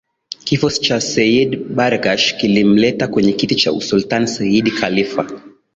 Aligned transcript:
Kifo 0.45 0.69
cha 0.85 0.97
Seyyid 1.01 1.55
Barghash 1.75 2.37
kilimleta 2.37 3.07
kwenye 3.07 3.33
kiti 3.33 3.55
cha 3.55 3.73
usultan 3.73 4.27
Seyyid 4.27 4.69
Khalifa 4.71 5.27